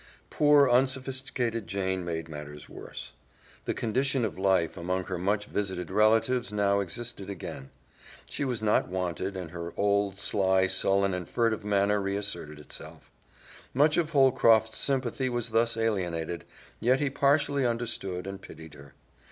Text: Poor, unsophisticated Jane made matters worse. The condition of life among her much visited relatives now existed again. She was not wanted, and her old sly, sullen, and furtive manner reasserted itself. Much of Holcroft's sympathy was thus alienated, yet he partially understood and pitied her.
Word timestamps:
Poor, 0.31 0.67
unsophisticated 0.67 1.67
Jane 1.67 2.03
made 2.03 2.27
matters 2.27 2.67
worse. 2.67 3.13
The 3.65 3.75
condition 3.75 4.25
of 4.25 4.35
life 4.35 4.75
among 4.75 5.03
her 5.03 5.19
much 5.19 5.45
visited 5.45 5.91
relatives 5.91 6.51
now 6.51 6.79
existed 6.79 7.29
again. 7.29 7.69
She 8.25 8.43
was 8.43 8.63
not 8.63 8.87
wanted, 8.87 9.37
and 9.37 9.51
her 9.51 9.75
old 9.77 10.17
sly, 10.17 10.65
sullen, 10.65 11.13
and 11.13 11.29
furtive 11.29 11.63
manner 11.63 12.01
reasserted 12.01 12.57
itself. 12.57 13.11
Much 13.75 13.95
of 13.95 14.09
Holcroft's 14.09 14.79
sympathy 14.79 15.29
was 15.29 15.49
thus 15.49 15.77
alienated, 15.77 16.45
yet 16.79 16.99
he 16.99 17.11
partially 17.11 17.63
understood 17.63 18.25
and 18.25 18.41
pitied 18.41 18.73
her. 18.73 18.95